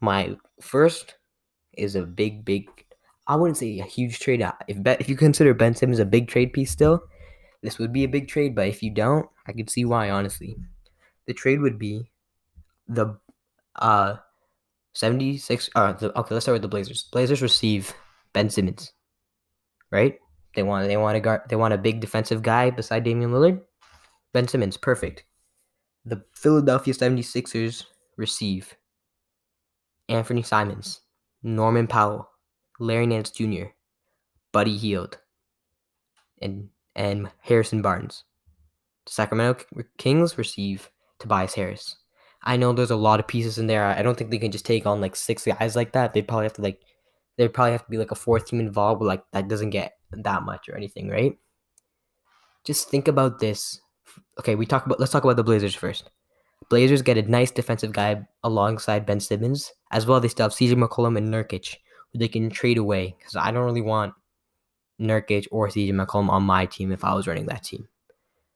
My 0.00 0.36
first 0.60 1.16
is 1.76 1.96
a 1.96 2.02
big, 2.02 2.44
big 2.44 2.68
I 3.26 3.36
wouldn't 3.36 3.56
say 3.56 3.78
a 3.78 3.84
huge 3.84 4.20
trade. 4.20 4.46
If 4.68 4.78
if 5.00 5.08
you 5.08 5.16
consider 5.16 5.54
Ben 5.54 5.74
Simmons 5.74 5.98
a 5.98 6.04
big 6.04 6.28
trade 6.28 6.52
piece 6.52 6.70
still, 6.70 7.02
this 7.62 7.78
would 7.78 7.92
be 7.92 8.04
a 8.04 8.08
big 8.08 8.28
trade. 8.28 8.54
But 8.54 8.68
if 8.68 8.82
you 8.82 8.90
don't, 8.90 9.28
I 9.46 9.52
could 9.52 9.68
see 9.68 9.84
why. 9.84 10.10
Honestly, 10.10 10.56
the 11.26 11.34
trade 11.34 11.60
would 11.60 11.78
be 11.78 12.10
the 12.88 13.18
uh 13.76 14.16
76. 14.94 15.70
Uh, 15.74 15.94
okay, 16.00 16.34
let's 16.34 16.44
start 16.44 16.54
with 16.54 16.62
the 16.62 16.68
Blazers. 16.68 17.08
Blazers 17.12 17.42
receive 17.42 17.92
Ben 18.32 18.48
Simmons, 18.48 18.92
right? 19.90 20.18
They 20.54 20.62
want 20.62 20.88
they 20.88 20.96
want 20.96 21.16
a 21.16 21.20
guard, 21.20 21.42
they 21.48 21.56
want 21.56 21.74
a 21.74 21.78
big 21.78 22.00
defensive 22.00 22.42
guy 22.42 22.70
beside 22.70 23.04
Damian 23.04 23.30
Lillard. 23.30 23.60
Ben 24.32 24.48
Simmons, 24.48 24.76
perfect. 24.76 25.24
The 26.04 26.24
Philadelphia 26.32 26.94
76ers 26.94 27.84
receive 28.16 28.76
Anfernee 30.08 30.46
Simons, 30.46 31.00
Norman 31.42 31.86
Powell, 31.86 32.28
Larry 32.78 33.06
Nance 33.06 33.30
Jr., 33.30 33.66
Buddy 34.52 34.76
Hield, 34.76 35.18
and 36.40 36.68
and 36.94 37.30
Harrison 37.40 37.82
Barnes. 37.82 38.24
The 39.06 39.12
Sacramento 39.12 39.64
Kings 39.98 40.38
receive 40.38 40.90
Tobias 41.18 41.54
Harris. 41.54 41.96
I 42.42 42.56
know 42.56 42.72
there's 42.72 42.90
a 42.90 42.96
lot 42.96 43.20
of 43.20 43.26
pieces 43.26 43.58
in 43.58 43.66
there. 43.66 43.84
I 43.84 44.02
don't 44.02 44.16
think 44.16 44.30
they 44.30 44.38
can 44.38 44.52
just 44.52 44.64
take 44.64 44.86
on 44.86 45.00
like 45.00 45.16
six 45.16 45.44
guys 45.44 45.76
like 45.76 45.92
that. 45.92 46.14
They'd 46.14 46.28
probably 46.28 46.44
have 46.44 46.52
to 46.54 46.62
like 46.62 46.80
there'd 47.36 47.54
probably 47.54 47.72
have 47.72 47.84
to 47.84 47.90
be 47.90 47.98
like 47.98 48.10
a 48.10 48.16
fourth 48.16 48.46
team 48.46 48.60
involved, 48.60 49.00
but 49.00 49.06
like 49.06 49.24
that 49.32 49.48
doesn't 49.48 49.70
get 49.70 49.92
that 50.10 50.42
much 50.42 50.68
or 50.68 50.76
anything, 50.76 51.08
right? 51.08 51.36
Just 52.64 52.88
think 52.88 53.08
about 53.08 53.38
this. 53.38 53.80
Okay, 54.40 54.54
we 54.54 54.66
talk 54.66 54.86
about 54.86 55.00
let's 55.00 55.12
talk 55.12 55.24
about 55.24 55.36
the 55.36 55.44
Blazers 55.44 55.74
first. 55.74 56.10
Blazers 56.68 57.02
get 57.02 57.18
a 57.18 57.22
nice 57.22 57.50
defensive 57.50 57.92
guy 57.92 58.26
alongside 58.42 59.06
Ben 59.06 59.20
Simmons. 59.20 59.72
As 59.92 60.06
well, 60.06 60.20
they 60.20 60.28
still 60.28 60.44
have 60.44 60.52
CJ 60.52 60.72
McCollum 60.72 61.16
and 61.16 61.28
Nurkic, 61.28 61.76
who 62.12 62.18
they 62.18 62.28
can 62.28 62.50
trade 62.50 62.78
away. 62.78 63.14
Because 63.18 63.36
I 63.36 63.50
don't 63.50 63.64
really 63.64 63.82
want 63.82 64.14
Nurkic 65.00 65.46
or 65.52 65.68
CJ 65.68 65.92
McCollum 65.92 66.30
on 66.30 66.42
my 66.42 66.66
team 66.66 66.90
if 66.92 67.04
I 67.04 67.14
was 67.14 67.26
running 67.26 67.46
that 67.46 67.62
team. 67.62 67.88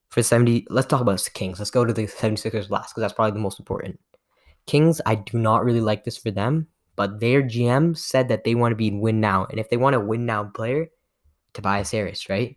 For 0.08 0.22
70, 0.22 0.66
let's 0.70 0.88
talk 0.88 1.00
about 1.00 1.20
the 1.20 1.30
Kings. 1.30 1.60
Let's 1.60 1.70
go 1.70 1.84
to 1.84 1.92
the 1.92 2.06
76ers 2.06 2.70
last, 2.70 2.90
because 2.90 3.02
that's 3.02 3.12
probably 3.12 3.32
the 3.32 3.38
most 3.38 3.60
important. 3.60 4.00
Kings, 4.66 5.00
I 5.06 5.14
do 5.14 5.38
not 5.38 5.64
really 5.64 5.80
like 5.80 6.02
this 6.02 6.18
for 6.18 6.32
them, 6.32 6.66
but 7.00 7.18
their 7.18 7.42
GM 7.42 7.96
said 7.96 8.28
that 8.28 8.44
they 8.44 8.54
want 8.54 8.72
to 8.72 8.76
be 8.76 8.90
win 8.90 9.22
now. 9.22 9.46
And 9.46 9.58
if 9.58 9.70
they 9.70 9.78
want 9.78 9.96
a 9.96 10.00
win 10.00 10.26
now 10.26 10.44
player, 10.44 10.88
Tobias 11.54 11.90
Harris, 11.90 12.28
right? 12.28 12.54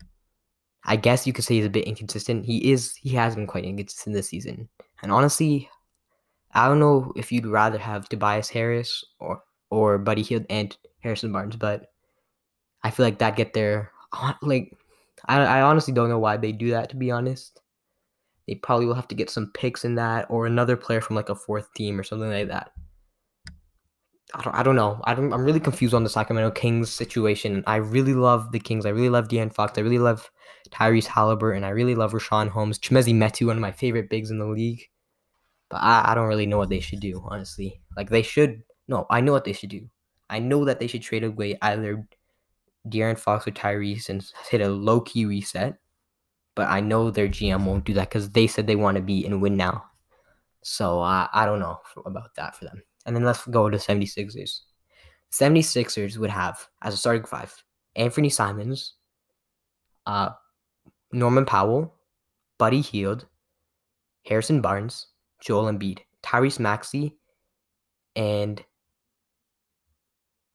I 0.84 0.98
guess 0.98 1.26
you 1.26 1.32
could 1.32 1.46
say 1.46 1.56
he's 1.56 1.66
a 1.66 1.70
bit 1.70 1.86
inconsistent. 1.86 2.44
He 2.44 2.70
is 2.70 2.94
he 2.96 3.12
has 3.12 3.36
been 3.36 3.48
quite 3.48 3.64
inconsistent 3.64 4.14
this 4.14 4.28
season. 4.28 4.68
And 5.02 5.14
honestly, 5.14 5.70
I 6.52 6.68
don't 6.68 6.82
know 6.82 7.14
if 7.16 7.32
you'd 7.32 7.46
rather 7.46 7.78
have 7.78 8.10
Tobias 8.10 8.50
Harris 8.50 9.02
or 9.18 9.42
or 9.70 9.98
Buddy 9.98 10.24
Hield 10.24 10.46
and 10.50 10.76
Harrison 11.00 11.32
Barnes, 11.32 11.56
but 11.56 11.94
I 12.84 12.92
feel 12.92 13.06
like 13.06 13.20
that 13.20 13.38
get 13.38 13.54
there 13.54 13.94
like 14.42 14.76
I 15.24 15.40
I 15.40 15.62
honestly 15.62 15.94
don't 15.94 16.10
know 16.10 16.20
why 16.20 16.36
they 16.36 16.52
do 16.52 16.72
that 16.72 16.90
to 16.90 16.98
be 16.98 17.12
honest. 17.12 17.62
They 18.46 18.56
probably 18.56 18.88
will 18.88 18.94
have 18.96 19.08
to 19.08 19.16
get 19.16 19.30
some 19.30 19.54
picks 19.54 19.86
in 19.86 19.96
that 19.96 20.26
or 20.30 20.48
another 20.48 20.76
player 20.76 21.00
from 21.00 21.16
like 21.16 21.30
a 21.30 21.36
fourth 21.36 21.74
team 21.76 21.98
or 21.98 22.04
something 22.04 22.30
like 22.30 22.50
that. 22.50 22.74
I 24.36 24.42
don't, 24.42 24.56
I 24.56 24.64
don't 24.64 24.76
know. 24.76 25.00
I 25.04 25.14
don't, 25.14 25.32
I'm 25.32 25.46
really 25.46 25.60
confused 25.60 25.94
on 25.94 26.04
the 26.04 26.10
Sacramento 26.10 26.52
Kings 26.52 26.92
situation. 26.92 27.64
I 27.68 27.76
really 27.76 28.16
love 28.16 28.52
the 28.52 28.60
Kings. 28.60 28.86
I 28.86 28.90
really 28.90 29.10
love 29.10 29.28
De'Aaron 29.28 29.54
Fox. 29.54 29.78
I 29.78 29.82
really 29.82 30.00
love 30.00 30.32
Tyrese 30.72 31.06
Halliburton. 31.06 31.58
And 31.58 31.66
I 31.66 31.70
really 31.70 31.94
love 31.94 32.14
Richaun 32.14 32.50
Holmes. 32.50 32.80
Chimezie 32.80 33.14
Metu, 33.14 33.46
one 33.48 33.58
of 33.58 33.62
my 33.62 33.72
favorite 33.72 34.10
bigs 34.10 34.32
in 34.32 34.40
the 34.40 34.46
league. 34.46 34.90
But 35.70 35.78
I, 35.78 36.12
I 36.12 36.16
don't 36.16 36.28
really 36.28 36.48
know 36.48 36.58
what 36.58 36.70
they 36.70 36.80
should 36.80 37.00
do, 37.00 37.24
honestly. 37.26 37.82
Like, 37.96 38.10
they 38.10 38.24
should. 38.24 38.64
No, 38.88 39.06
I 39.10 39.22
know 39.22 39.32
what 39.32 39.46
they 39.46 39.54
should 39.54 39.70
do. 39.70 39.88
I 40.30 40.40
know 40.40 40.66
that 40.66 40.80
they 40.80 40.88
should 40.88 41.04
trade 41.04 41.24
away 41.24 41.58
either 41.62 42.08
De'Aaron 42.88 43.20
Fox 43.20 43.48
or 43.48 43.52
Tyrese 43.52 44.10
and 44.10 44.26
hit 44.50 44.62
a 44.62 44.70
low 44.70 45.02
key 45.02 45.26
reset. 45.26 45.76
But 46.56 46.70
I 46.70 46.82
know 46.82 47.12
their 47.12 47.28
GM 47.28 47.66
won't 47.66 47.86
do 47.86 47.94
that 47.94 48.10
because 48.10 48.30
they 48.32 48.48
said 48.48 48.66
they 48.66 48.76
want 48.76 48.98
to 48.98 49.04
be 49.04 49.26
and 49.26 49.42
win 49.42 49.58
now. 49.58 49.86
So 50.64 51.02
uh, 51.02 51.28
I 51.32 51.46
don't 51.46 51.60
know 51.60 51.80
about 52.06 52.36
that 52.36 52.56
for 52.56 52.66
them. 52.66 52.84
And 53.06 53.16
then 53.16 53.24
let's 53.24 53.46
go 53.48 53.70
to 53.70 53.78
76ers. 53.78 54.62
76ers 55.32 56.18
would 56.18 56.30
have 56.30 56.68
as 56.82 56.94
a 56.94 56.98
starting 56.98 57.26
five 57.26 57.54
Anfernee 57.98 58.32
Simons, 58.32 58.94
uh, 60.06 60.30
Norman 61.12 61.46
Powell, 61.46 61.94
Buddy 62.58 62.82
Hield, 62.82 63.26
Harrison 64.26 64.62
Barnes, 64.62 65.08
Joel 65.42 65.72
Embiid, 65.72 66.00
Tyrese 66.24 66.60
Maxey, 66.60 67.18
and 68.16 68.64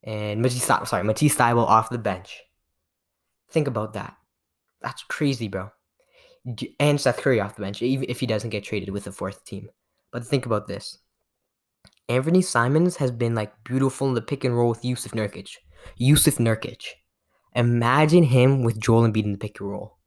and 0.05 0.41
Matisse, 0.41 0.65
sorry, 0.89 1.05
Matisse 1.05 1.37
Thybulle 1.37 1.67
off 1.67 1.91
the 1.91 1.99
bench. 1.99 2.43
Think 3.51 3.67
about 3.67 3.95
that. 3.95 4.17
That's 4.81 5.03
crazy, 5.05 5.49
bro. 5.49 5.71
And 6.79 7.01
Seth 7.01 7.19
Curry 7.19 7.41
off 7.41 7.57
the 7.57 7.63
bench, 7.63 7.83
even 7.83 8.09
if 8.09 8.21
he 8.21 8.27
doesn't 8.27 8.51
get 8.51 8.65
traded 8.65 8.91
with 8.91 9.05
the 9.05 9.13
fourth 9.13 9.45
team. 9.45 9.69
But 10.13 10.25
think 10.25 10.47
about 10.47 10.67
this. 10.67 10.99
Anfernee 12.09 12.45
Simons 12.45 12.97
has 12.97 13.11
been 13.11 13.35
like 13.35 13.53
beautiful 13.65 14.09
in 14.09 14.15
the 14.15 14.23
pick 14.23 14.45
and 14.45 14.57
roll 14.57 14.71
with 14.71 14.83
Jusuf 14.83 15.13
Nurkic. 15.13 15.57
Jusuf 16.01 16.39
Nurkic. 16.39 16.83
Imagine 17.55 18.25
him 18.25 18.63
with 18.63 18.81
Joel 18.81 19.03
Embiid 19.03 19.25
in 19.25 19.33
the 19.33 19.39
pick 19.39 19.61
and 19.61 19.71
roll. 19.71 19.99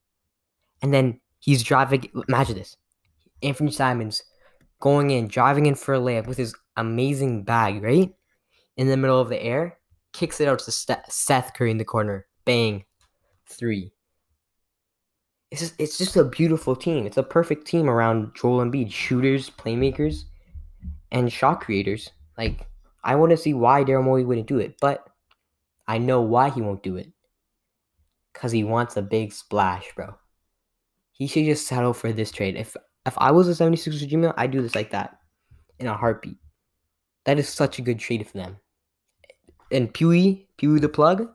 And 0.81 0.93
then 0.93 1.19
he's 1.39 1.63
driving. 1.63 2.09
Imagine 2.27 2.55
this. 2.55 2.77
Anfernee 3.43 3.73
Simons 3.73 4.23
going 4.79 5.11
in, 5.11 5.27
driving 5.27 5.67
in 5.67 5.75
for 5.75 5.93
a 5.93 5.99
layup 5.99 6.27
with 6.27 6.37
his 6.37 6.55
amazing 6.77 7.43
bag, 7.43 7.83
right? 7.83 8.13
In 8.77 8.87
the 8.87 8.97
middle 8.97 9.19
of 9.19 9.29
the 9.29 9.41
air, 9.41 9.77
kicks 10.13 10.41
it 10.41 10.47
out 10.47 10.59
to 10.59 10.71
Seth 10.71 11.53
Curry 11.53 11.71
in 11.71 11.77
the 11.77 11.85
corner. 11.85 12.25
Bang. 12.45 12.85
Three. 13.47 13.91
it's 15.51 15.61
just, 15.61 15.75
it's 15.77 15.97
just 15.97 16.15
a 16.15 16.23
beautiful 16.23 16.75
team. 16.75 17.05
It's 17.05 17.17
a 17.17 17.23
perfect 17.23 17.67
team 17.67 17.89
around 17.89 18.31
Joel 18.35 18.65
Embiid, 18.65 18.91
shooters, 18.91 19.49
playmakers, 19.49 20.23
and 21.11 21.31
shot 21.31 21.61
creators. 21.61 22.09
Like 22.37 22.67
I 23.03 23.15
want 23.15 23.31
to 23.31 23.37
see 23.37 23.53
why 23.53 23.83
Daryl 23.83 24.03
Morey 24.03 24.23
wouldn't 24.23 24.47
do 24.47 24.59
it, 24.59 24.75
but 24.79 25.07
I 25.87 25.97
know 25.97 26.21
why 26.21 26.49
he 26.49 26.61
won't 26.61 26.83
do 26.83 26.95
it. 26.95 27.11
Cause 28.33 28.51
he 28.51 28.63
wants 28.63 28.97
a 28.97 29.01
big 29.01 29.33
splash, 29.33 29.91
bro. 29.95 30.15
He 31.11 31.27
should 31.27 31.45
just 31.45 31.67
settle 31.67 31.93
for 31.93 32.11
this 32.11 32.31
trade. 32.31 32.55
If 32.55 32.75
if 33.05 33.13
I 33.17 33.31
was 33.31 33.47
a 33.47 33.51
76ers 33.51 34.09
Gmail, 34.09 34.33
I'd 34.37 34.51
do 34.51 34.61
this 34.61 34.75
like 34.75 34.91
that 34.91 35.17
in 35.79 35.87
a 35.87 35.97
heartbeat. 35.97 36.37
That 37.25 37.39
is 37.39 37.49
such 37.49 37.77
a 37.77 37.81
good 37.81 37.99
trade 37.99 38.25
for 38.27 38.37
them. 38.37 38.57
And 39.71 39.93
Pewee, 39.93 40.47
Pewee 40.57 40.79
the 40.79 40.89
plug, 40.89 41.27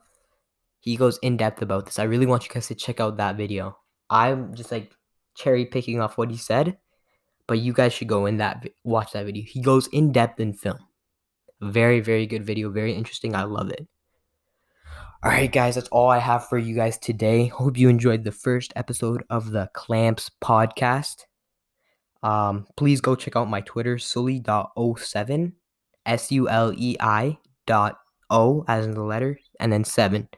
he 0.80 0.96
goes 0.96 1.18
in 1.18 1.36
depth 1.36 1.62
about 1.62 1.86
this. 1.86 1.98
I 1.98 2.04
really 2.04 2.26
want 2.26 2.44
you 2.44 2.50
guys 2.52 2.68
to 2.68 2.74
check 2.74 3.00
out 3.00 3.16
that 3.16 3.36
video. 3.36 3.76
I'm 4.08 4.54
just 4.54 4.70
like 4.70 4.92
cherry 5.34 5.66
picking 5.66 6.00
off 6.00 6.16
what 6.16 6.30
he 6.30 6.36
said, 6.36 6.78
but 7.46 7.58
you 7.58 7.72
guys 7.72 7.92
should 7.92 8.08
go 8.08 8.26
in 8.26 8.38
that 8.38 8.66
watch 8.84 9.12
that 9.12 9.26
video. 9.26 9.44
He 9.46 9.60
goes 9.60 9.86
in 9.88 10.12
depth 10.12 10.40
in 10.40 10.52
film. 10.52 10.78
Very 11.60 12.00
very 12.00 12.26
good 12.26 12.44
video, 12.44 12.70
very 12.70 12.94
interesting. 12.94 13.34
I 13.34 13.44
love 13.44 13.70
it. 13.70 13.86
All 15.22 15.30
right, 15.30 15.50
guys, 15.50 15.74
that's 15.74 15.88
all 15.88 16.08
I 16.08 16.18
have 16.18 16.46
for 16.48 16.58
you 16.58 16.74
guys 16.74 16.98
today. 16.98 17.46
Hope 17.46 17.78
you 17.78 17.88
enjoyed 17.88 18.22
the 18.22 18.32
first 18.32 18.72
episode 18.76 19.24
of 19.30 19.50
the 19.50 19.68
Clamps 19.72 20.30
podcast. 20.44 21.24
Um, 22.22 22.66
please 22.76 23.00
go 23.00 23.14
check 23.14 23.34
out 23.34 23.48
my 23.48 23.62
Twitter, 23.62 23.98
sully.07, 23.98 25.52
S 26.04 26.32
U 26.32 26.48
L 26.48 26.72
E 26.76 26.96
I 27.00 27.38
dot 27.66 27.98
O 28.30 28.64
as 28.68 28.84
in 28.84 28.94
the 28.94 29.02
letter, 29.02 29.38
and 29.58 29.72
then 29.72 29.84
seven. 29.84 30.28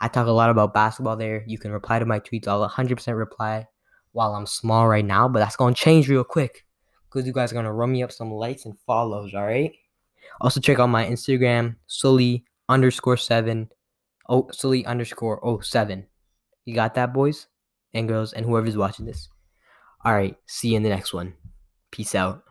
I 0.00 0.08
talk 0.08 0.26
a 0.26 0.32
lot 0.32 0.50
about 0.50 0.74
basketball 0.74 1.16
there. 1.16 1.44
You 1.46 1.58
can 1.58 1.72
reply 1.72 1.98
to 1.98 2.04
my 2.04 2.20
tweets. 2.20 2.46
I'll 2.46 2.68
100% 2.68 3.16
reply 3.16 3.66
while 4.16 4.34
I'm 4.34 4.46
small 4.46 4.88
right 4.88 5.04
now, 5.04 5.28
but 5.28 5.40
that's 5.40 5.56
to 5.74 5.80
change 5.80 6.08
real 6.08 6.24
quick 6.24 6.64
because 7.04 7.26
you 7.26 7.34
guys 7.34 7.52
are 7.52 7.54
to 7.66 7.72
run 7.72 7.92
me 7.92 8.02
up 8.02 8.10
some 8.10 8.32
likes 8.32 8.64
and 8.64 8.74
follows, 8.86 9.34
all 9.34 9.44
right? 9.44 9.72
Also, 10.40 10.58
check 10.58 10.78
out 10.78 10.86
my 10.86 11.04
Instagram, 11.04 11.76
Sully 11.86 12.46
underscore 12.66 13.18
seven, 13.18 13.68
oh, 14.30 14.48
Sully 14.52 14.86
underscore 14.86 15.38
oh 15.46 15.60
seven. 15.60 16.06
You 16.64 16.74
got 16.74 16.94
that, 16.94 17.12
boys 17.12 17.46
and 17.92 18.08
girls, 18.08 18.32
and 18.32 18.46
whoever's 18.46 18.76
watching 18.76 19.04
this. 19.04 19.28
All 20.02 20.14
right, 20.14 20.34
see 20.46 20.70
you 20.70 20.78
in 20.78 20.82
the 20.82 20.88
next 20.88 21.12
one. 21.12 21.34
Peace 21.90 22.14
out. 22.14 22.45